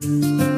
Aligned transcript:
Música 0.00 0.57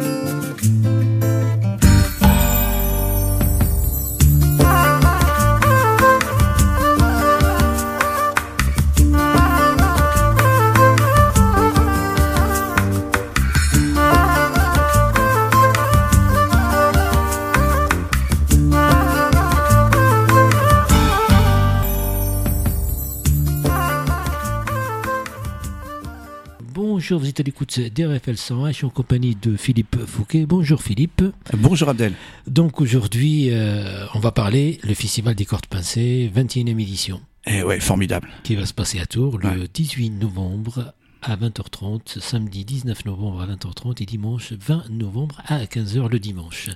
Bonjour, 27.11 27.23
vous 27.25 27.29
êtes 27.31 27.41
à 27.41 27.43
l'écoute 27.43 27.81
d'RFL 27.81 28.37
101, 28.37 28.69
je 28.71 28.77
suis 28.77 28.85
en 28.87 28.91
compagnie 28.91 29.35
de 29.35 29.57
Philippe 29.57 29.97
Fouquet. 30.07 30.47
Bonjour 30.47 30.81
Philippe. 30.81 31.25
Bonjour 31.55 31.89
Abdel. 31.89 32.12
Donc 32.46 32.80
aujourd'hui, 32.80 33.48
euh, 33.51 34.06
on 34.14 34.20
va 34.20 34.30
parler 34.30 34.78
le 34.84 34.95
Festival 34.95 35.34
des 35.34 35.45
cordes 35.45 35.66
pincées, 35.66 36.30
21e 36.32 36.78
édition. 36.80 37.20
Eh 37.48 37.65
ouais, 37.65 37.80
formidable. 37.80 38.28
Qui 38.45 38.54
va 38.54 38.65
se 38.65 38.73
passer 38.73 39.01
à 39.01 39.06
Tours 39.06 39.38
le 39.38 39.48
Ouais. 39.48 39.68
18 39.74 40.10
novembre 40.10 40.95
à 41.23 41.37
20h30, 41.37 42.20
samedi 42.20 42.65
19 42.65 43.05
novembre 43.05 43.42
à 43.42 43.47
20h30 43.47 44.02
et 44.02 44.06
dimanche 44.06 44.52
20 44.52 44.91
novembre 44.91 45.43
à 45.46 45.65
15h 45.65 46.10
le 46.10 46.19
dimanche. 46.19 46.70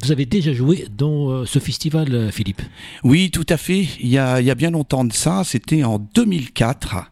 Vous 0.00 0.12
avez 0.12 0.26
déjà 0.26 0.52
joué 0.52 0.86
dans 0.96 1.30
euh, 1.30 1.46
ce 1.46 1.58
festival, 1.58 2.14
euh, 2.14 2.30
Philippe? 2.30 2.62
Oui, 3.04 3.30
tout 3.30 3.46
à 3.48 3.56
fait. 3.56 3.86
Il 4.00 4.08
y 4.08 4.18
a, 4.18 4.54
bien 4.54 4.70
longtemps 4.70 5.04
de 5.04 5.12
ça, 5.12 5.42
c'était 5.44 5.84
en 5.84 5.98
2004. 5.98 7.10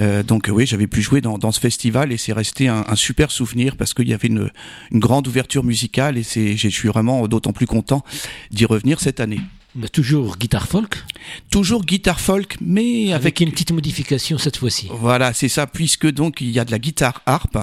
Euh, 0.00 0.22
donc 0.22 0.48
oui, 0.52 0.66
j'avais 0.66 0.86
pu 0.86 1.02
jouer 1.02 1.20
dans, 1.20 1.52
ce 1.52 1.60
festival 1.60 2.12
et 2.12 2.16
c'est 2.16 2.32
resté 2.32 2.68
un, 2.68 2.84
super 2.94 3.30
souvenir 3.30 3.76
parce 3.76 3.94
qu'il 3.94 4.08
y 4.08 4.14
avait 4.14 4.28
une, 4.28 4.50
une 4.90 5.00
grande 5.00 5.26
ouverture 5.28 5.64
musicale 5.64 6.16
et 6.18 6.22
je 6.56 6.68
suis 6.68 6.88
vraiment 6.88 7.26
d'autant 7.28 7.52
plus 7.52 7.66
content 7.66 8.04
d'y 8.50 8.64
revenir 8.64 9.00
cette 9.00 9.20
année. 9.20 9.40
Mais 9.76 9.88
Toujours 9.88 10.36
guitare 10.36 10.66
folk, 10.68 11.02
Toujours 11.50 11.84
guitare 11.84 12.20
folk, 12.20 12.56
mais 12.60 13.12
avec 13.12 13.24
avec 13.24 13.40
une 13.40 13.50
petite 13.50 13.72
modification 13.72 14.36
cette 14.38 14.58
fois-ci. 14.58 14.88
Voilà, 15.00 15.32
c'est 15.32 15.48
ça, 15.48 15.66
puisque 15.66 16.08
donc 16.10 16.40
il 16.42 16.50
y 16.50 16.58
a 16.60 16.64
de 16.66 16.70
la 16.70 16.78
guitare 16.78 17.22
harpe, 17.26 17.56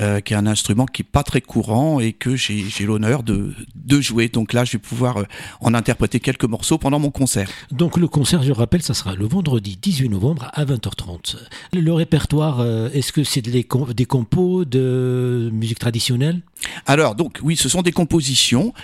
euh, 0.00 0.20
qui 0.20 0.34
est 0.34 0.36
un 0.36 0.46
instrument 0.46 0.84
qui 0.86 1.00
est 1.02 1.04
pas 1.10 1.22
très 1.22 1.40
courant 1.40 1.98
et 1.98 2.12
que 2.12 2.36
j'ai 2.36 2.62
l'honneur 2.84 3.22
de, 3.22 3.54
de 3.74 4.00
jouer. 4.02 4.28
Donc 4.28 4.52
là, 4.52 4.64
je 4.66 4.72
vais 4.72 4.78
pouvoir 4.78 5.16
euh, 5.16 5.22
en 5.62 5.72
interpréter 5.74 6.20
quelques 6.20 6.44
morceaux 6.44 6.76
pendant 6.78 6.98
mon 6.98 7.10
concert. 7.10 7.48
Donc 7.72 7.96
le 7.96 8.06
concert, 8.06 8.42
je 8.42 8.52
rappelle, 8.52 8.82
ça 8.82 8.92
sera 8.94 9.14
le 9.14 9.26
vendredi 9.26 9.78
18 9.80 10.10
novembre 10.10 10.50
à 10.52 10.64
20h30. 10.66 11.36
Le 11.72 11.92
répertoire, 11.92 12.60
euh, 12.60 12.90
est-ce 12.92 13.12
que 13.12 13.24
c'est 13.24 13.40
des, 13.42 13.64
com- 13.64 13.92
des 13.94 14.04
compos 14.04 14.64
de 14.66 15.48
musique 15.52 15.78
traditionnelle? 15.78 16.42
Alors, 16.86 17.14
donc, 17.14 17.38
oui, 17.42 17.56
ce 17.56 17.68
sont 17.68 17.82
des 17.82 17.92
compositions. 17.92 18.74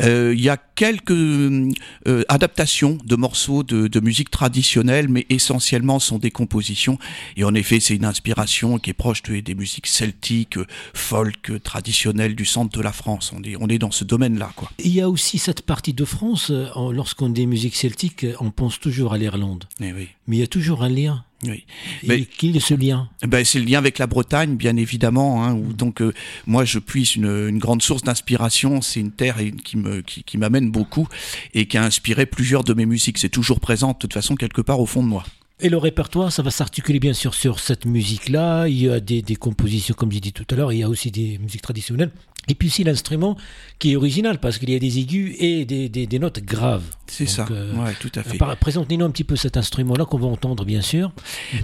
Euh, 0.00 0.32
Il 0.36 0.42
y 0.42 0.48
a 0.48 0.56
quelques 0.56 1.10
euh, 1.12 2.21
adaptations 2.28 2.98
de 3.04 3.16
morceaux 3.16 3.62
de, 3.62 3.88
de 3.88 4.00
musique 4.00 4.30
traditionnelle, 4.30 5.08
mais 5.08 5.26
essentiellement 5.30 5.98
sont 5.98 6.18
des 6.18 6.30
compositions. 6.30 6.98
Et 7.36 7.44
en 7.44 7.54
effet, 7.54 7.80
c'est 7.80 7.94
une 7.96 8.04
inspiration 8.04 8.78
qui 8.78 8.90
est 8.90 8.94
proche 8.94 9.22
de- 9.22 9.40
des 9.40 9.54
musiques 9.54 9.86
celtiques, 9.86 10.56
euh, 10.58 10.66
folk, 10.94 11.50
euh, 11.50 11.58
traditionnelles 11.58 12.34
du 12.34 12.44
centre 12.44 12.76
de 12.76 12.82
la 12.82 12.92
France. 12.92 13.32
On 13.36 13.42
est, 13.42 13.56
on 13.60 13.68
est 13.68 13.78
dans 13.78 13.90
ce 13.90 14.04
domaine-là, 14.04 14.52
quoi. 14.56 14.70
Il 14.78 14.92
y 14.94 15.00
a 15.00 15.08
aussi 15.08 15.38
cette 15.38 15.62
partie 15.62 15.92
de 15.92 16.04
France, 16.04 16.50
euh, 16.50 16.66
lorsqu'on 16.92 17.28
dit 17.28 17.46
musique 17.46 17.76
celtique, 17.76 18.24
euh, 18.24 18.34
on 18.40 18.50
pense 18.50 18.78
toujours 18.80 19.12
à 19.12 19.18
l'Irlande. 19.18 19.64
Eh 19.80 19.92
oui, 19.92 20.08
Mais 20.26 20.36
il 20.36 20.40
y 20.40 20.44
a 20.44 20.46
toujours 20.46 20.82
un 20.82 20.88
lien. 20.88 21.24
Oui. 21.44 21.64
Et 22.02 22.06
Mais- 22.06 22.24
quel 22.38 22.56
est 22.56 22.60
ce 22.60 22.74
lien? 22.74 23.08
Ben, 23.26 23.44
c'est 23.44 23.58
le 23.58 23.64
lien 23.64 23.78
avec 23.78 23.98
la 23.98 24.06
Bretagne, 24.06 24.56
bien 24.56 24.76
évidemment. 24.76 25.44
Hein, 25.44 25.54
où 25.54 25.72
donc 25.72 26.00
euh, 26.00 26.12
moi, 26.46 26.64
je 26.64 26.78
puise 26.78 27.16
une, 27.16 27.48
une 27.48 27.58
grande 27.58 27.82
source 27.82 28.02
d'inspiration. 28.02 28.80
C'est 28.80 29.00
une 29.00 29.12
terre 29.12 29.36
qui 29.64 29.76
me 29.76 30.00
qui, 30.02 30.22
qui 30.22 30.38
m'amène 30.38 30.70
beaucoup 30.70 31.08
et 31.54 31.66
qui 31.66 31.76
a 31.78 31.82
inspiré 31.84 32.26
plusieurs 32.26 32.64
de 32.64 32.74
mes 32.74 32.86
musiques. 32.86 33.18
C'est 33.18 33.28
toujours 33.28 33.60
présent, 33.60 33.92
de 33.92 33.98
toute 33.98 34.12
façon, 34.14 34.34
quelque 34.36 34.60
part 34.62 34.80
au 34.80 34.86
fond 34.86 35.02
de 35.02 35.08
moi. 35.08 35.24
Et 35.60 35.68
le 35.68 35.78
répertoire, 35.78 36.32
ça 36.32 36.42
va 36.42 36.50
s'articuler 36.50 36.98
bien 36.98 37.12
sûr 37.12 37.34
sur 37.34 37.60
cette 37.60 37.86
musique-là. 37.86 38.66
Il 38.66 38.82
y 38.82 38.88
a 38.88 38.98
des, 38.98 39.22
des 39.22 39.36
compositions, 39.36 39.94
comme 39.96 40.10
j'ai 40.10 40.18
dit 40.18 40.32
tout 40.32 40.46
à 40.50 40.54
l'heure, 40.56 40.72
il 40.72 40.78
y 40.80 40.82
a 40.82 40.88
aussi 40.88 41.12
des 41.12 41.38
musiques 41.38 41.62
traditionnelles. 41.62 42.10
Et 42.48 42.54
puis 42.56 42.68
aussi 42.68 42.82
l'instrument 42.82 43.36
qui 43.78 43.92
est 43.92 43.96
original, 43.96 44.38
parce 44.40 44.58
qu'il 44.58 44.70
y 44.70 44.74
a 44.74 44.78
des 44.78 44.98
aigus 44.98 45.34
et 45.38 45.64
des, 45.64 45.88
des- 45.88 46.06
des 46.06 46.18
notes 46.18 46.40
graves. 46.40 46.82
C'est 47.06 47.26
ça. 47.26 47.44
euh, 47.50 47.74
ouais, 47.76 47.92
tout 48.00 48.10
à 48.14 48.22
fait. 48.22 48.38
Présentez-nous 48.60 49.04
un 49.04 49.10
petit 49.10 49.22
peu 49.24 49.36
cet 49.36 49.56
instrument-là 49.56 50.06
qu'on 50.06 50.18
va 50.18 50.26
entendre, 50.28 50.64
bien 50.64 50.80
sûr. 50.80 51.12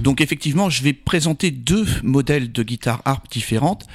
Donc 0.03 0.21
effectivement, 0.21 0.69
je 0.71 0.83
vais 0.83 0.93
présenter 0.93 1.51
deux 1.51 1.87
modèles 2.03 2.53
de 2.53 2.63
guitare 2.63 3.01
harpe 3.07 3.31
différentes. 3.31 3.87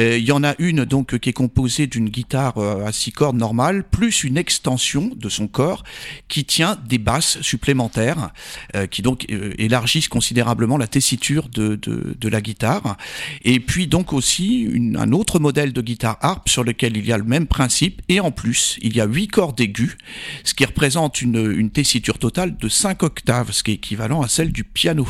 Euh, 0.00 0.16
Il 0.18 0.24
y 0.24 0.32
en 0.32 0.42
a 0.42 0.54
une 0.58 0.84
donc 0.84 1.18
qui 1.18 1.28
est 1.28 1.32
composée 1.34 1.86
d'une 1.86 2.08
guitare 2.08 2.56
euh, 2.58 2.86
à 2.86 2.92
six 2.92 3.12
cordes 3.12 3.36
normale, 3.36 3.84
plus 3.88 4.24
une 4.24 4.36
extension 4.38 5.10
de 5.14 5.28
son 5.28 5.46
corps 5.48 5.84
qui 6.28 6.44
tient 6.44 6.76
des 6.88 6.98
basses 6.98 7.40
supplémentaires, 7.42 8.30
euh, 8.74 8.86
qui 8.86 9.02
donc 9.02 9.26
élargissent 9.58 10.08
considérablement 10.08 10.76
la 10.78 10.86
tessiture 10.86 11.48
de, 11.48 11.76
de, 11.76 12.16
de 12.18 12.28
la 12.28 12.40
guitare. 12.40 12.96
Et 13.44 13.60
puis 13.60 13.86
donc 13.86 14.12
aussi 14.12 14.60
une- 14.60 14.96
un 14.96 15.12
autre 15.12 15.38
modèle 15.38 15.72
de 15.72 15.80
guitare 15.82 16.16
harpe 16.20 16.31
sur 16.46 16.64
lequel 16.64 16.96
il 16.96 17.06
y 17.06 17.12
a 17.12 17.18
le 17.18 17.24
même 17.24 17.46
principe, 17.46 18.02
et 18.08 18.20
en 18.20 18.30
plus 18.30 18.78
il 18.82 18.96
y 18.96 19.00
a 19.00 19.06
huit 19.06 19.28
cordes 19.28 19.60
aiguës, 19.60 19.96
ce 20.44 20.54
qui 20.54 20.64
représente 20.64 21.20
une, 21.22 21.52
une 21.56 21.70
tessiture 21.70 22.18
totale 22.18 22.56
de 22.56 22.68
5 22.68 23.02
octaves, 23.02 23.52
ce 23.52 23.62
qui 23.62 23.70
est 23.72 23.74
équivalent 23.74 24.22
à 24.22 24.28
celle 24.28 24.52
du 24.52 24.64
piano. 24.64 25.06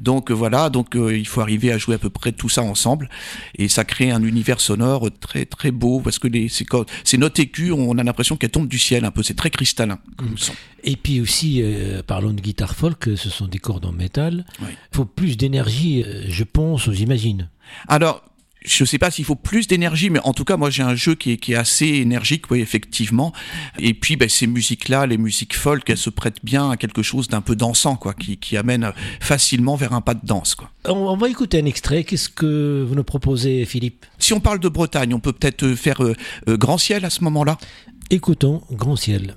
Donc 0.00 0.30
euh, 0.30 0.34
voilà, 0.34 0.70
donc 0.70 0.96
euh, 0.96 1.16
il 1.16 1.26
faut 1.26 1.40
arriver 1.40 1.72
à 1.72 1.78
jouer 1.78 1.94
à 1.94 1.98
peu 1.98 2.10
près 2.10 2.32
tout 2.32 2.48
ça 2.48 2.62
ensemble 2.62 3.08
et 3.56 3.68
ça 3.68 3.84
crée 3.84 4.10
un 4.10 4.22
univers 4.22 4.60
sonore 4.60 5.08
très 5.20 5.44
très 5.44 5.70
beau 5.70 6.00
parce 6.00 6.18
que 6.18 6.28
les, 6.28 6.48
ces, 6.48 6.64
co- 6.64 6.84
ces 7.04 7.18
notes 7.18 7.38
aiguës, 7.38 7.72
on 7.76 7.98
a 7.98 8.02
l'impression 8.02 8.36
qu'elles 8.36 8.50
tombent 8.50 8.68
du 8.68 8.78
ciel 8.78 9.04
un 9.04 9.10
peu, 9.10 9.22
c'est 9.22 9.34
très 9.34 9.50
cristallin 9.50 9.98
comme 10.16 10.36
son. 10.38 10.52
Et 10.84 10.96
puis 10.96 11.20
aussi, 11.20 11.60
euh, 11.62 12.02
parlons 12.04 12.32
de 12.32 12.40
guitare 12.40 12.74
folk, 12.74 13.08
ce 13.16 13.30
sont 13.30 13.46
des 13.46 13.58
cordes 13.58 13.84
en 13.86 13.92
métal. 13.92 14.44
Il 14.60 14.66
Oui. 14.66 14.70
faut 14.92 15.04
plus 15.04 15.36
d'énergie, 15.36 16.04
je 16.28 16.44
pense, 16.44 16.90
j'imagine. 16.90 17.48
Alors, 17.88 18.22
je 18.64 18.84
sais 18.84 18.98
pas 18.98 19.10
s'il 19.10 19.24
faut 19.24 19.34
plus 19.34 19.66
d'énergie, 19.66 20.10
mais 20.10 20.20
en 20.24 20.32
tout 20.32 20.44
cas, 20.44 20.56
moi, 20.56 20.70
j'ai 20.70 20.82
un 20.82 20.94
jeu 20.94 21.14
qui 21.14 21.32
est, 21.32 21.36
qui 21.36 21.52
est 21.52 21.56
assez 21.56 21.86
énergique, 21.86 22.50
oui, 22.50 22.60
effectivement. 22.60 23.32
Et 23.78 23.94
puis, 23.94 24.16
ben, 24.16 24.28
ces 24.28 24.46
musiques-là, 24.46 25.06
les 25.06 25.18
musiques 25.18 25.54
folk, 25.54 25.88
elles 25.88 25.96
se 25.96 26.10
prêtent 26.10 26.44
bien 26.44 26.70
à 26.70 26.76
quelque 26.76 27.02
chose 27.02 27.28
d'un 27.28 27.40
peu 27.40 27.56
dansant, 27.56 27.96
quoi, 27.96 28.14
qui, 28.14 28.36
qui 28.36 28.56
amène 28.56 28.92
facilement 29.20 29.76
vers 29.76 29.92
un 29.92 30.00
pas 30.00 30.14
de 30.14 30.24
danse, 30.24 30.54
quoi. 30.54 30.70
On, 30.84 30.92
on 30.92 31.16
va 31.16 31.28
écouter 31.28 31.60
un 31.60 31.66
extrait. 31.66 32.04
Qu'est-ce 32.04 32.28
que 32.28 32.84
vous 32.88 32.94
nous 32.94 33.04
proposez, 33.04 33.64
Philippe? 33.64 34.06
Si 34.18 34.32
on 34.32 34.40
parle 34.40 34.58
de 34.58 34.68
Bretagne, 34.68 35.14
on 35.14 35.20
peut 35.20 35.32
peut-être 35.32 35.74
faire 35.74 36.02
euh, 36.02 36.14
euh, 36.48 36.56
Grand 36.56 36.78
Ciel 36.78 37.04
à 37.04 37.10
ce 37.10 37.22
moment-là? 37.24 37.58
Écoutons 38.10 38.62
Grand 38.70 38.96
Ciel. 38.96 39.36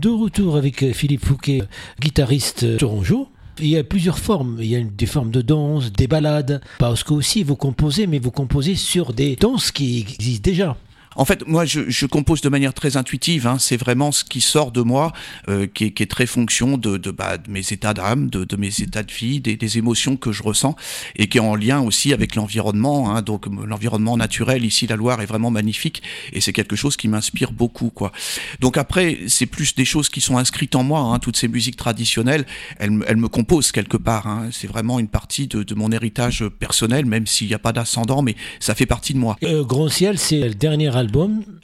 De 0.00 0.08
retour 0.08 0.56
avec 0.56 0.82
euh, 0.82 0.94
Philippe 0.94 1.26
Fouquet, 1.26 1.60
guitariste 2.00 2.62
euh, 2.62 2.78
tourangeau. 2.78 3.28
Il 3.58 3.66
y 3.66 3.76
a 3.76 3.84
plusieurs 3.84 4.18
formes. 4.18 4.56
Il 4.58 4.64
y 4.64 4.74
a 4.74 4.80
des 4.80 5.04
formes 5.04 5.30
de 5.30 5.42
danse, 5.42 5.92
des 5.92 6.06
balades. 6.06 6.62
Parce 6.78 7.04
que 7.04 7.12
aussi 7.12 7.42
vous 7.42 7.54
composez, 7.54 8.06
mais 8.06 8.18
vous 8.18 8.30
composez 8.30 8.76
sur 8.76 9.12
des 9.12 9.36
danses 9.36 9.70
qui 9.70 10.00
existent 10.00 10.42
déjà. 10.42 10.76
En 11.20 11.26
fait, 11.26 11.46
moi, 11.46 11.66
je, 11.66 12.06
compose 12.06 12.40
de 12.40 12.48
manière 12.48 12.72
très 12.72 12.96
intuitive. 12.96 13.46
Hein. 13.46 13.58
C'est 13.58 13.76
vraiment 13.76 14.10
ce 14.10 14.24
qui 14.24 14.40
sort 14.40 14.72
de 14.72 14.80
moi, 14.80 15.12
euh, 15.50 15.66
qui, 15.66 15.84
est, 15.84 16.10
très 16.10 16.24
fonction 16.24 16.78
de, 16.78 16.96
de, 16.96 17.10
bah, 17.10 17.36
de 17.36 17.50
mes 17.50 17.60
états 17.72 17.92
d'âme, 17.92 18.30
de, 18.30 18.56
mes 18.56 18.80
états 18.80 19.02
de 19.02 19.12
vie, 19.12 19.38
des, 19.38 19.76
émotions 19.76 20.16
que 20.16 20.32
je 20.32 20.42
ressens, 20.42 20.76
et 21.16 21.28
qui 21.28 21.36
est 21.36 21.42
en 21.42 21.56
lien 21.56 21.82
aussi 21.82 22.14
avec 22.14 22.36
l'environnement. 22.36 23.14
Hein. 23.14 23.20
Donc, 23.20 23.44
l'environnement 23.66 24.16
naturel 24.16 24.64
ici, 24.64 24.86
la 24.86 24.96
Loire 24.96 25.20
est 25.20 25.26
vraiment 25.26 25.50
magnifique, 25.50 26.02
et 26.32 26.40
c'est 26.40 26.54
quelque 26.54 26.74
chose 26.74 26.96
qui 26.96 27.06
m'inspire 27.06 27.52
beaucoup, 27.52 27.90
quoi. 27.90 28.12
Donc 28.60 28.78
après, 28.78 29.18
c'est 29.28 29.44
plus 29.44 29.74
des 29.74 29.84
choses 29.84 30.08
qui 30.08 30.22
sont 30.22 30.38
inscrites 30.38 30.74
en 30.74 30.84
moi. 30.84 31.00
Hein. 31.00 31.18
Toutes 31.18 31.36
ces 31.36 31.48
musiques 31.48 31.76
traditionnelles, 31.76 32.46
elles, 32.78 32.90
me 32.90 33.28
composent 33.28 33.72
quelque 33.72 33.98
part. 33.98 34.44
C'est 34.52 34.68
vraiment 34.68 34.98
une 34.98 35.08
partie 35.08 35.48
de, 35.48 35.74
mon 35.74 35.92
héritage 35.92 36.48
personnel, 36.48 37.04
même 37.04 37.26
s'il 37.26 37.48
n'y 37.48 37.54
a 37.54 37.58
pas 37.58 37.74
d'ascendant, 37.74 38.22
mais 38.22 38.36
ça 38.58 38.74
fait 38.74 38.86
partie 38.86 39.12
de 39.12 39.18
moi. 39.18 39.36
Euh, 39.42 39.64
Grand 39.64 39.90
Ciel, 39.90 40.18
c'est 40.18 40.40
le 40.40 40.54
dernier 40.54 40.96
album 40.96 41.09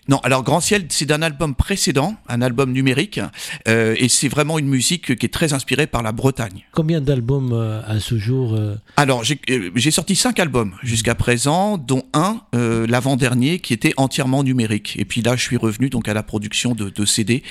Non, 0.09 0.19
alors 0.19 0.45
Grand 0.45 0.61
Ciel, 0.61 0.87
c'est 0.89 1.05
d'un 1.07 1.23
album 1.23 1.55
précédent, 1.55 2.15
un 2.29 2.41
album 2.41 2.73
numérique, 2.73 3.21
euh, 3.67 3.95
et 3.99 4.09
c'est 4.09 4.29
vraiment 4.29 4.59
une 4.59 4.69
musique 4.69 5.17
qui 5.17 5.27
est 5.27 5.31
très 5.31 5.53
inspirée 5.53 5.87
par 5.87 6.03
la 6.03 6.13
Bretagne. 6.13 6.65
Combien 6.73 7.01
d'albums 7.01 7.53
euh, 7.53 7.81
à 7.87 7.99
ce 7.99 8.17
jour 8.17 8.55
euh 8.55 8.77
Alors, 8.97 9.25
j'ai 9.25 9.91
sorti 9.91 10.15
cinq 10.15 10.39
albums 10.39 10.75
jusqu'à 10.83 11.15
présent, 11.15 11.77
dont 11.77 12.05
un, 12.13 12.41
l'avant-dernier, 12.53 13.59
qui 13.59 13.73
était 13.73 13.95
entièrement 13.97 14.45
numérique. 14.45 14.97
Et 14.99 15.05
puis 15.05 15.23
là, 15.23 15.37
je 15.37 15.43
suis 15.43 15.57
revenu 15.57 15.91
donc 15.91 16.09
à 16.09 16.15
la 16.15 16.23
production 16.23 16.75
de, 16.75 16.89
de 16.89 17.05
CD, 17.05 17.43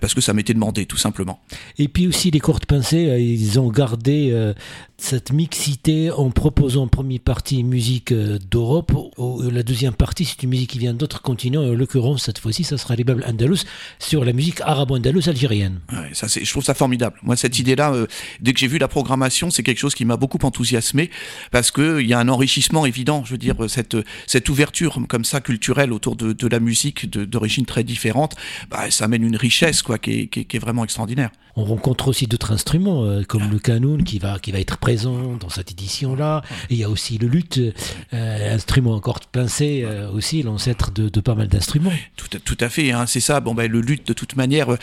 parce 0.00 0.14
que 0.14 0.20
ça 0.20 0.32
m'était 0.32 0.54
demandé, 0.54 0.86
tout 0.86 0.96
simplement. 0.96 1.40
Et 1.78 1.88
puis 1.88 2.06
aussi, 2.06 2.30
les 2.30 2.40
courtes 2.40 2.66
pincées, 2.66 3.16
ils 3.20 3.58
ont 3.58 3.70
gardé 3.70 4.32
cette 4.98 5.32
mixité 5.32 6.10
en 6.10 6.30
proposant 6.30 6.84
en 6.84 6.88
première 6.88 7.20
partie 7.20 7.62
musique 7.62 8.12
d'Europe, 8.12 8.92
la 9.18 9.62
deuxième 9.62 9.94
partie 9.94 10.24
c'est 10.24 10.42
une 10.42 10.50
musique 10.50 10.70
qui 10.70 10.78
vient 10.78 10.94
d'autres 10.94 11.22
continents, 11.22 11.62
et 11.62 11.70
en 11.70 11.74
l'occurrence 11.74 12.24
cette 12.24 12.38
fois-ci 12.38 12.64
ça 12.64 12.78
sera 12.78 12.96
les 12.96 13.04
Babel 13.04 13.24
Andalous 13.28 13.64
sur 13.98 14.24
la 14.24 14.32
musique 14.32 14.60
arabo-andalouse 14.60 15.28
algérienne. 15.28 15.80
ça, 16.12 16.26
je 16.26 16.50
trouve 16.50 16.64
ça 16.64 16.74
formidable. 16.74 17.16
Moi 17.22 17.36
cette 17.36 17.58
idée-là, 17.58 17.92
euh, 17.92 18.06
dès 18.40 18.52
que 18.52 18.58
j'ai 18.58 18.66
vu 18.66 18.78
la 18.78 18.88
programmation, 18.88 19.50
c'est 19.50 19.62
quelque 19.62 19.78
chose 19.78 19.94
qui 19.94 20.04
m'a 20.04 20.16
beaucoup 20.16 20.38
enthousiasmé 20.42 21.10
parce 21.50 21.70
qu'il 21.70 22.06
y 22.06 22.14
a 22.14 22.18
un 22.18 22.28
enrichissement 22.28 22.86
évident, 22.86 23.24
je 23.24 23.32
veux 23.32 23.38
dire, 23.38 23.56
cette, 23.68 23.96
cette 24.26 24.48
ouverture 24.48 24.98
comme 25.08 25.24
ça 25.24 25.40
culturelle 25.40 25.92
autour 25.92 26.16
de, 26.16 26.32
de 26.32 26.46
la 26.46 26.60
musique 26.60 27.10
d'origine 27.10 27.66
très 27.66 27.84
différente, 27.84 28.34
bah, 28.70 28.90
ça 28.90 29.04
amène 29.04 29.24
une 29.24 29.36
richesse 29.36 29.82
quoi, 29.82 29.98
qui 29.98 30.12
est, 30.12 30.26
qui 30.26 30.56
est, 30.56 30.60
vraiment 30.60 30.84
extraordinaire. 30.84 31.30
On 31.56 31.64
rencontre 31.64 32.08
aussi 32.08 32.26
d'autres 32.26 32.52
instruments 32.52 33.04
euh, 33.04 33.22
comme 33.22 33.50
le 33.50 33.58
canoun 33.58 34.04
qui 34.04 34.18
va, 34.18 34.38
qui 34.38 34.52
va 34.52 34.58
être 34.58 34.78
présent 34.86 35.36
dans 35.40 35.48
cette 35.48 35.72
édition-là. 35.72 36.42
Il 36.70 36.76
y 36.76 36.84
a 36.84 36.88
aussi 36.88 37.18
le 37.18 37.26
luth, 37.26 37.58
euh, 37.58 38.54
instrument 38.54 38.94
encore 38.94 39.18
pincé, 39.18 39.82
euh, 39.84 40.08
aussi 40.12 40.44
l'ancêtre 40.44 40.92
de, 40.92 41.08
de, 41.08 41.20
pas 41.20 41.34
mal 41.34 41.48
d'instruments. 41.48 41.90
Tout, 42.14 42.28
tout, 42.38 42.56
à 42.60 42.68
fait, 42.68 42.92
hein, 42.92 43.04
c'est 43.08 43.18
ça. 43.18 43.40
Bon, 43.40 43.52
ben, 43.52 43.68
le 43.68 43.80
luth, 43.80 44.06
de 44.06 44.12
toute 44.12 44.36
manière, 44.36 44.72
euh, 44.72 44.78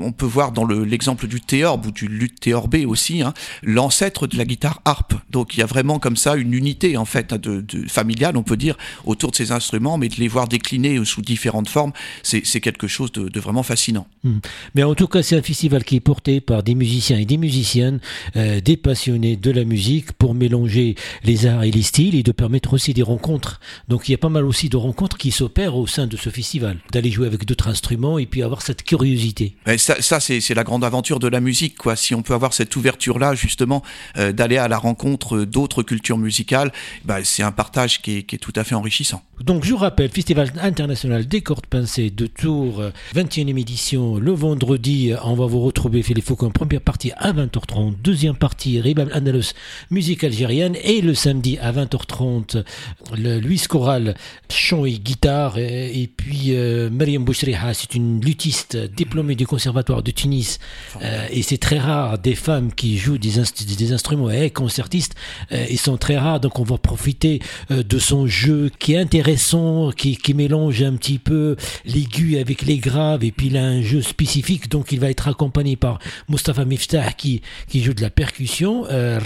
on 0.00 0.10
peut 0.10 0.26
voir 0.26 0.50
dans 0.50 0.66
l'exemple 0.66 1.28
du 1.28 1.40
théorbe 1.40 1.86
ou 1.86 1.92
du 1.92 2.08
luth 2.08 2.40
théorbé 2.40 2.84
aussi, 2.84 3.22
hein, 3.22 3.32
l'ancêtre 3.62 4.26
de 4.26 4.36
la 4.36 4.44
guitare 4.44 4.80
harpe. 4.84 5.14
Donc 5.30 5.54
il 5.54 5.60
y 5.60 5.62
a 5.62 5.66
vraiment 5.66 6.00
comme 6.00 6.16
ça 6.16 6.34
une 6.34 6.52
unité 6.52 6.96
en 6.96 7.04
fait 7.04 7.32
de, 7.32 7.60
de, 7.60 7.86
familiale, 7.86 8.36
on 8.36 8.42
peut 8.42 8.56
dire, 8.56 8.76
autour 9.04 9.30
de 9.30 9.36
ces 9.36 9.52
instruments, 9.52 9.98
mais 9.98 10.08
de 10.08 10.16
les 10.16 10.26
voir 10.26 10.48
décliner 10.48 11.04
sous 11.04 11.22
différentes 11.22 11.68
formes, 11.68 11.92
c'est 12.24 12.60
quelque 12.60 12.88
chose 12.88 13.12
de, 13.12 13.28
de 13.28 13.38
vraiment 13.38 13.62
fascinant. 13.62 14.08
Hmm. 14.24 14.38
Mais 14.74 14.82
en 14.82 14.96
tout 14.96 15.06
cas, 15.06 15.22
c'est 15.22 15.36
un 15.36 15.42
festival 15.42 15.84
qui 15.84 15.94
est 15.94 16.00
porté 16.00 16.40
par 16.40 16.64
des 16.64 16.74
musiciens 16.74 17.18
et 17.18 17.24
des 17.24 17.36
musiciennes, 17.36 18.00
euh, 18.34 18.60
des 18.60 18.76
passionnés 18.76 19.11
de 19.18 19.50
la 19.50 19.64
musique 19.64 20.12
pour 20.12 20.34
mélanger 20.34 20.94
les 21.24 21.46
arts 21.46 21.64
et 21.64 21.70
les 21.70 21.82
styles 21.82 22.14
et 22.14 22.22
de 22.22 22.32
permettre 22.32 22.74
aussi 22.74 22.94
des 22.94 23.02
rencontres. 23.02 23.60
Donc 23.88 24.08
il 24.08 24.12
y 24.12 24.14
a 24.14 24.18
pas 24.18 24.28
mal 24.28 24.44
aussi 24.44 24.68
de 24.68 24.76
rencontres 24.76 25.18
qui 25.18 25.30
s'opèrent 25.30 25.76
au 25.76 25.86
sein 25.86 26.06
de 26.06 26.16
ce 26.16 26.30
festival, 26.30 26.78
d'aller 26.92 27.10
jouer 27.10 27.26
avec 27.26 27.44
d'autres 27.44 27.68
instruments 27.68 28.18
et 28.18 28.26
puis 28.26 28.42
avoir 28.42 28.62
cette 28.62 28.82
curiosité. 28.82 29.56
ça, 29.78 30.00
ça 30.00 30.20
c'est 30.20 30.54
la 30.54 30.64
grande 30.64 30.84
aventure 30.84 31.18
de 31.18 31.28
la 31.28 31.40
musique, 31.40 31.76
quoi. 31.76 31.96
Si 31.96 32.14
on 32.14 32.22
peut 32.22 32.34
avoir 32.34 32.52
cette 32.52 32.74
ouverture-là, 32.76 33.34
justement, 33.34 33.82
euh, 34.16 34.32
d'aller 34.32 34.56
à 34.56 34.68
la 34.68 34.78
rencontre 34.78 35.44
d'autres 35.44 35.82
cultures 35.82 36.18
musicales, 36.18 36.72
bah, 37.04 37.24
c'est 37.24 37.42
un 37.42 37.52
partage 37.52 38.02
qui 38.02 38.18
est, 38.18 38.22
qui 38.22 38.36
est, 38.36 38.38
tout 38.38 38.52
à 38.56 38.64
fait 38.64 38.74
enrichissant. 38.74 39.22
Donc 39.40 39.64
je 39.64 39.70
vous 39.70 39.76
rappelle, 39.76 40.10
Festival 40.10 40.52
international 40.60 41.26
des 41.26 41.40
cordes 41.40 41.66
pincées 41.66 42.10
de 42.10 42.26
Tours, 42.26 42.82
21e 43.14 43.58
édition, 43.58 44.16
le 44.16 44.32
vendredi, 44.32 45.12
on 45.24 45.34
va 45.34 45.46
vous 45.46 45.60
retrouver 45.60 46.02
Philippe 46.02 46.26
Foucault 46.26 46.46
en 46.46 46.50
première 46.50 46.80
partie 46.80 47.12
à 47.16 47.32
20h30, 47.32 47.94
deuxième 48.02 48.36
partie 48.36 48.80
Andalus, 49.14 49.54
musique 49.90 50.24
algérienne, 50.24 50.76
et 50.82 51.00
le 51.00 51.14
samedi 51.14 51.58
à 51.58 51.72
20h30, 51.72 52.64
le 53.16 53.38
Luis 53.38 53.62
Choral, 53.68 54.14
chant 54.50 54.84
et 54.84 54.92
guitare, 54.92 55.58
et, 55.58 56.10
puis 56.14 56.54
euh, 56.54 56.90
Mariam 56.90 57.24
Bouchriha, 57.24 57.74
c'est 57.74 57.94
une 57.94 58.20
luthiste 58.20 58.76
diplômée 58.76 59.34
du 59.34 59.46
conservatoire 59.46 60.02
de 60.02 60.10
Tunis, 60.10 60.58
euh, 61.02 61.26
et 61.30 61.42
c'est 61.42 61.58
très 61.58 61.78
rare 61.78 62.18
des 62.18 62.34
femmes 62.34 62.72
qui 62.72 62.98
jouent 62.98 63.18
des, 63.18 63.32
des 63.78 63.92
instruments 63.92 64.30
et 64.30 64.50
concertistes, 64.50 65.14
euh, 65.52 65.66
ils 65.70 65.78
sont 65.78 65.96
très 65.96 66.18
rares, 66.18 66.40
donc 66.40 66.58
on 66.58 66.64
va 66.64 66.78
profiter 66.78 67.40
de 67.70 67.98
son 67.98 68.26
jeu 68.26 68.70
qui 68.78 68.94
est 68.94 68.98
intéressant, 68.98 69.90
qui, 69.90 70.16
qui 70.16 70.34
mélange 70.34 70.82
un 70.82 70.94
petit 70.94 71.18
peu 71.18 71.56
l'aigu 71.84 72.38
avec 72.38 72.62
les 72.62 72.78
graves, 72.78 73.24
et 73.24 73.32
puis 73.32 73.48
il 73.48 73.56
a 73.56 73.64
un 73.64 73.82
jeu 73.82 74.02
spécifique, 74.02 74.68
donc 74.68 74.92
il 74.92 75.00
va 75.00 75.10
être 75.10 75.28
accompagné 75.28 75.76
par 75.76 75.98
Mustafa 76.28 76.64
Miftah 76.64 77.12
qui, 77.12 77.42
qui 77.68 77.82
joue 77.82 77.94
de 77.94 78.02
la 78.02 78.10
percussion, 78.10 78.84
euh, 78.92 79.20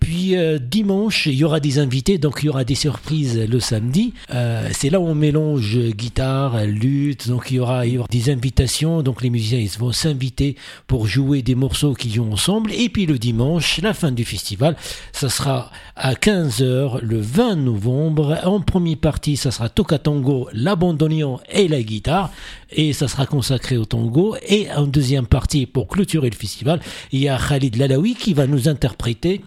Puis 0.00 0.36
euh, 0.36 0.58
dimanche, 0.58 1.26
il 1.26 1.34
y 1.34 1.44
aura 1.44 1.60
des 1.60 1.78
invités, 1.78 2.18
donc 2.18 2.40
il 2.42 2.46
y 2.46 2.48
aura 2.48 2.64
des 2.64 2.74
surprises 2.74 3.38
le 3.38 3.60
samedi. 3.60 4.12
Euh, 4.34 4.68
c'est 4.72 4.90
là 4.90 5.00
où 5.00 5.06
on 5.06 5.14
mélange 5.14 5.78
guitare, 5.90 6.64
lutte, 6.64 7.28
donc 7.28 7.50
il 7.50 7.56
y, 7.56 7.60
aura, 7.60 7.84
des 8.10 8.30
invitations, 8.30 9.02
donc 9.02 9.22
les 9.22 9.30
musiciens 9.30 9.58
ils 9.58 9.70
vont 9.78 9.92
s'inviter 9.92 10.56
pour 10.86 11.06
jouer 11.06 11.42
des 11.42 11.54
morceaux 11.54 11.94
qui 11.94 12.12
jouent 12.12 12.32
ensemble. 12.32 12.72
Et 12.72 12.88
puis 12.88 13.06
le 13.06 13.18
dimanche, 13.18 13.80
la 13.82 13.94
fin 13.94 14.10
du 14.10 14.24
festival, 14.24 14.76
ça 15.12 15.28
sera 15.28 15.70
à 15.94 16.14
15h 16.14 17.00
le 17.00 17.20
20 17.20 17.56
novembre. 17.56 18.38
En 18.44 18.60
première 18.60 18.98
partie, 18.98 19.36
ça 19.36 19.50
sera 19.50 19.68
Toka 19.68 19.98
Tango, 19.98 20.48
l'abandonnion 20.52 21.38
et 21.50 21.68
la 21.68 21.82
guitare. 21.82 22.30
Et 22.70 22.92
ça 22.92 23.06
sera 23.06 23.26
consacré 23.26 23.76
au 23.76 23.84
tango. 23.84 24.34
Et 24.48 24.68
en 24.72 24.86
deuxième 24.86 25.26
partie, 25.26 25.66
pour 25.66 25.86
clôturer 25.86 26.28
le 26.28 26.34
festival, 26.34 26.80
il 27.12 27.20
y 27.20 27.28
a 27.28 27.38
Khalid 27.38 27.76
Lalaoui 27.76 28.16
qui 28.16 28.34
va 28.34 28.48
nous 28.48 28.68
interpréter 28.68 28.95
interprétée 28.96 29.44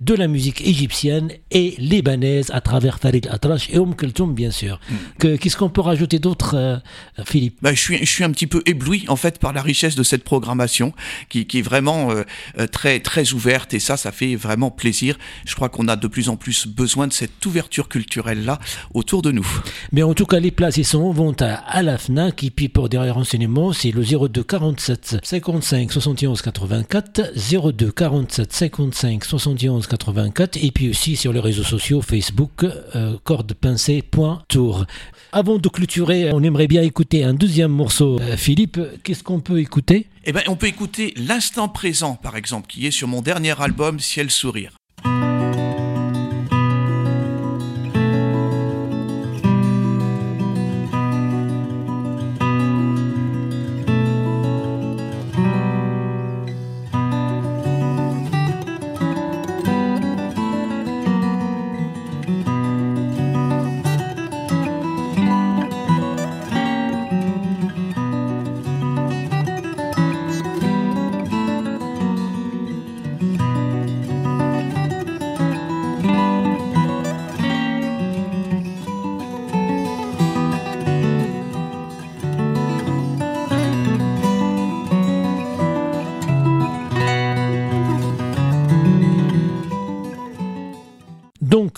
de 0.00 0.14
la 0.14 0.28
musique 0.28 0.60
égyptienne 0.66 1.30
et 1.50 1.74
libanaise 1.78 2.50
à 2.52 2.60
travers 2.60 2.98
Farid 2.98 3.28
Atrash 3.30 3.68
et 3.70 3.78
Oum 3.78 3.94
Kultoum, 3.94 4.34
bien 4.34 4.50
sûr. 4.50 4.80
Mm. 4.90 5.36
Qu'est-ce 5.36 5.56
qu'on 5.56 5.70
peut 5.70 5.80
rajouter 5.80 6.18
d'autre, 6.18 6.54
euh, 6.56 6.76
Philippe? 7.24 7.58
Bah, 7.62 7.72
je, 7.74 7.80
suis, 7.80 7.98
je 7.98 8.10
suis 8.10 8.24
un 8.24 8.30
petit 8.30 8.46
peu 8.46 8.62
ébloui, 8.66 9.04
en 9.08 9.16
fait, 9.16 9.38
par 9.38 9.52
la 9.52 9.62
richesse 9.62 9.94
de 9.94 10.02
cette 10.02 10.24
programmation 10.24 10.92
qui, 11.28 11.46
qui 11.46 11.58
est 11.58 11.62
vraiment 11.62 12.10
euh, 12.10 12.22
euh, 12.58 12.66
très, 12.66 13.00
très 13.00 13.32
ouverte 13.32 13.74
et 13.74 13.80
ça, 13.80 13.96
ça 13.96 14.12
fait 14.12 14.36
vraiment 14.36 14.70
plaisir. 14.70 15.18
Je 15.44 15.54
crois 15.54 15.68
qu'on 15.68 15.88
a 15.88 15.96
de 15.96 16.06
plus 16.06 16.28
en 16.28 16.36
plus 16.36 16.66
besoin 16.66 17.06
de 17.06 17.12
cette 17.12 17.44
ouverture 17.46 17.88
culturelle-là 17.88 18.58
autour 18.94 19.22
de 19.22 19.32
nous. 19.32 19.46
Mais 19.92 20.02
en 20.02 20.14
tout 20.14 20.26
cas, 20.26 20.40
les 20.40 20.50
places, 20.50 20.76
ils 20.76 20.84
sont 20.84 21.10
vont 21.12 21.34
à, 21.40 21.54
à 21.54 21.82
la 21.82 21.98
FNAC 21.98 22.44
et 22.44 22.50
puis 22.50 22.68
pour 22.68 22.88
des 22.88 22.98
renseignements, 22.98 23.72
c'est 23.72 23.90
le 23.90 24.02
02 24.02 24.42
47 24.42 25.16
55 25.22 25.92
71 25.92 26.42
84, 26.42 27.32
02 27.72 27.92
47 27.92 28.52
55 28.52 29.24
71 29.24 29.69
84 29.78 30.56
et 30.62 30.70
puis 30.70 30.88
aussi 30.88 31.16
sur 31.16 31.32
les 31.32 31.40
réseaux 31.40 31.62
sociaux 31.62 32.02
Facebook 32.02 32.64
euh, 32.64 33.16
cordepincée.tour. 33.24 34.86
Avant 35.32 35.58
de 35.58 35.68
clôturer, 35.68 36.32
on 36.32 36.42
aimerait 36.42 36.66
bien 36.66 36.82
écouter 36.82 37.22
un 37.22 37.34
deuxième 37.34 37.70
morceau. 37.70 38.18
Euh, 38.20 38.36
Philippe, 38.36 38.80
qu'est-ce 39.04 39.22
qu'on 39.22 39.40
peut 39.40 39.60
écouter? 39.60 40.06
Eh 40.24 40.32
bien, 40.32 40.42
on 40.48 40.56
peut 40.56 40.66
écouter 40.66 41.14
l'instant 41.16 41.68
présent, 41.68 42.16
par 42.16 42.36
exemple, 42.36 42.66
qui 42.68 42.86
est 42.86 42.90
sur 42.90 43.08
mon 43.08 43.22
dernier 43.22 43.60
album 43.60 44.00
Ciel 44.00 44.30
Sourire. 44.30 44.79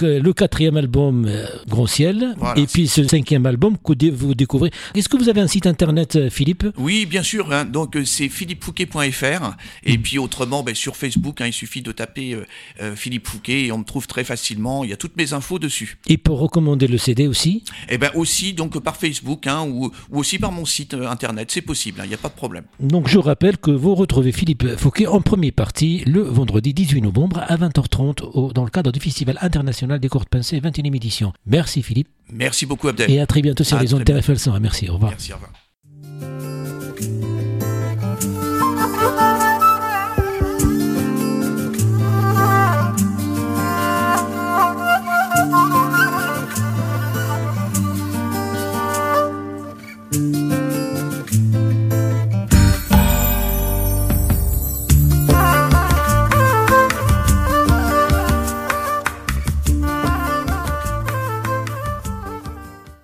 Donc 0.02 0.22
le 0.24 0.32
quatrième 0.32 0.76
album, 0.76 1.26
euh, 1.26 1.46
Grand 1.68 1.86
Ciel, 1.86 2.34
Voilà, 2.36 2.60
et 2.60 2.66
puis 2.66 2.88
ce 2.88 3.06
cinquième 3.06 3.46
album 3.46 3.76
que 3.78 4.10
vous 4.10 4.34
découvrez. 4.34 4.70
Est-ce 4.94 5.08
que 5.08 5.16
vous 5.16 5.28
avez 5.28 5.40
un 5.40 5.46
site 5.46 5.66
internet, 5.66 6.16
euh, 6.16 6.30
Philippe? 6.30 6.64
Oui, 6.76 7.06
bien 7.06 7.22
sûr. 7.22 7.52
hein. 7.52 7.64
Donc 7.64 7.96
euh, 7.96 8.04
c'est 8.04 8.28
philippefouquet.fr 8.28 9.56
et 9.84 9.98
puis 9.98 10.18
autrement, 10.18 10.62
ben, 10.62 10.74
sur 10.74 10.96
Facebook, 10.96 11.40
hein, 11.40 11.46
il 11.46 11.52
suffit 11.52 11.82
de 11.82 11.92
taper 11.92 12.36
euh, 12.80 12.94
Philippe 12.96 13.26
Fouquet 13.26 13.66
et 13.66 13.72
on 13.72 13.78
me 13.78 13.84
trouve 13.84 14.06
très 14.06 14.24
facilement. 14.24 14.84
Il 14.84 14.90
y 14.90 14.92
a 14.92 14.96
toutes 14.96 15.16
mes 15.16 15.32
infos 15.32 15.58
dessus. 15.58 15.98
Et 16.08 16.16
pour 16.18 16.38
recommander 16.40 16.86
le 16.86 16.98
CD 16.98 17.26
aussi? 17.26 17.64
Et 17.88 17.98
ben 17.98 18.10
aussi 18.14 18.52
donc 18.54 18.78
par 18.80 18.96
Facebook 18.96 19.46
hein, 19.46 19.64
ou, 19.68 19.90
ou 20.10 20.18
aussi 20.18 20.38
par 20.38 20.52
mon 20.52 20.64
site 20.64 20.94
internet, 20.94 21.50
c'est 21.50 21.62
possible. 21.62 22.00
Il 22.04 22.08
n'y 22.08 22.14
a 22.14 22.18
pas 22.18 22.28
de 22.28 22.34
problème. 22.34 22.64
Donc 22.80 23.08
je 23.08 23.18
rappelle 23.18 23.58
que 23.58 23.70
vous 23.70 23.94
retrouvez 23.94 24.32
Philippe 24.32 24.76
Fouquet 24.76 25.06
en 25.06 25.20
première 25.20 25.52
partie 25.52 26.02
le 26.06 26.22
vendredi 26.22 26.72
18 26.74 27.02
novembre 27.02 27.42
à 27.46 27.56
20h30 27.56 28.22
au- 28.22 28.52
dans 28.52 28.64
le 28.64 28.70
cadre 28.70 28.92
du 28.92 29.00
Festival 29.00 29.38
international 29.42 29.91
des 29.98 30.08
courtes 30.08 30.28
pensées 30.28 30.60
21e 30.60 30.94
édition. 30.96 31.32
Merci 31.46 31.82
Philippe 31.82 32.08
Merci 32.30 32.66
beaucoup 32.66 32.88
Abdel. 32.88 33.10
et 33.10 33.20
à 33.20 33.26
très 33.26 33.42
bientôt 33.42 33.64
sur 33.64 33.76
À 33.76 33.82
les 33.82 33.92
ondes 33.94 34.04
TRFL 34.04 34.38
100. 34.38 34.60
Merci, 34.60 34.88
au 34.88 34.94
revoir. 34.94 35.10
Merci, 35.12 35.32
au 35.32 35.36
revoir. 35.36 35.52